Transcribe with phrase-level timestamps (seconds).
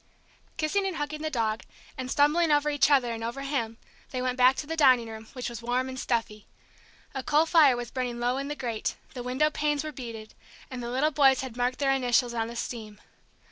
[0.57, 1.61] Kissing and hugging the dog,
[1.95, 3.77] and stumbling over each other and over him,
[4.09, 6.47] they went back to the dining room, which was warm and stuffy.
[7.13, 10.33] A coal fire was burning low in the grate, the window panes were beaded,
[10.71, 12.99] and the little boys had marked their initials in the steam.